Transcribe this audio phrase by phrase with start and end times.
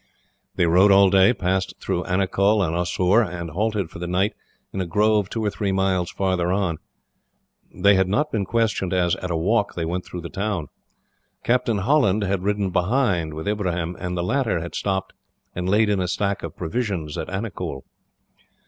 [0.55, 4.33] They rode all day, passed through Anicull and Oussoor, and halted for the night
[4.73, 6.79] in a grove two or three miles farther on.
[7.71, 10.69] They had not been questioned as, at a walk, they went through the town.
[11.43, 15.13] Captain Holland had ridden behind with Ibrahim, and the latter had stopped
[15.53, 17.83] and laid in a stock of provisions at Anicull.